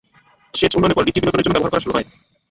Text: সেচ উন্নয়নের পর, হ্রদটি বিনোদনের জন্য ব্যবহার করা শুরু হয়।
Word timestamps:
সেচ 0.53 0.71
উন্নয়নের 0.73 0.95
পর, 0.95 1.03
হ্রদটি 1.03 1.21
বিনোদনের 1.21 1.45
জন্য 1.45 1.55
ব্যবহার 1.55 1.73
করা 1.73 1.83
শুরু 1.83 1.95
হয়। 1.95 2.07